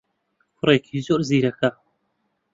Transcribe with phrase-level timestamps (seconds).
[0.57, 1.69] کوڕێکی زۆر زیرەکە.